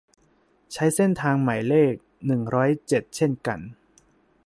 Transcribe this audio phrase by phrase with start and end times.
[0.73, 1.93] ใช้เส้นทางหมายเลข
[2.25, 3.59] หนึ่งร้อยเจ็ด เช่นกัน